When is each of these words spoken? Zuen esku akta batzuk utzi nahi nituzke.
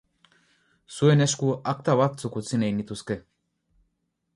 Zuen 0.95 1.21
esku 1.27 1.51
akta 1.75 1.97
batzuk 2.03 2.41
utzi 2.43 2.63
nahi 2.63 2.77
nituzke. 2.83 3.23